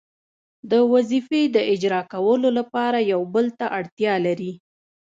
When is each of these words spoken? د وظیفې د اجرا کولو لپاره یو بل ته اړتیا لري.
د 0.71 0.73
وظیفې 0.91 1.41
د 1.55 1.57
اجرا 1.73 2.01
کولو 2.13 2.49
لپاره 2.59 2.97
یو 3.11 3.21
بل 3.33 3.45
ته 3.59 3.65
اړتیا 3.79 4.13
لري. 4.25 4.51